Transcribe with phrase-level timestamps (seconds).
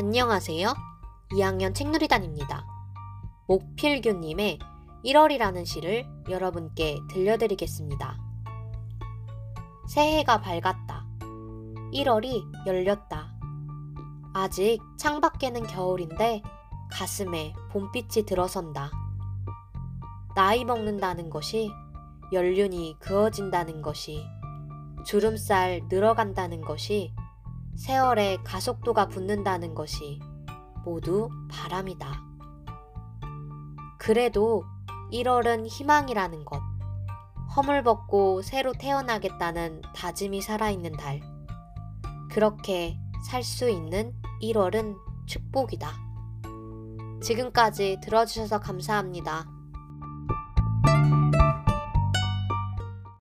[0.00, 0.74] 안녕하세요.
[1.32, 2.64] 2학년 책놀이단입니다.
[3.48, 4.60] 목필규님의
[5.04, 8.16] 1월이라는 시를 여러분께 들려드리겠습니다.
[9.88, 11.04] 새해가 밝았다.
[11.92, 13.34] 1월이 열렸다.
[14.34, 16.42] 아직 창밖에는 겨울인데
[16.92, 18.92] 가슴에 봄빛이 들어선다.
[20.36, 21.72] 나이 먹는다는 것이
[22.32, 24.24] 연륜이 그어진다는 것이
[25.04, 27.12] 주름살 늘어간다는 것이
[27.78, 30.20] 세월에 가속도가 붙는다는 것이
[30.84, 32.24] 모두 바람이다.
[33.98, 34.64] 그래도
[35.12, 36.60] 1월은 희망이라는 것,
[37.54, 41.20] 허물 벗고 새로 태어나겠다는 다짐이 살아있는 달.
[42.30, 45.88] 그렇게 살 수 있는 1월은 축복이다.
[47.22, 49.57] 지금까지 들어주셔서 감사합니다.